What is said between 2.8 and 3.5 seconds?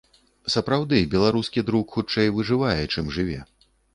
чым жыве.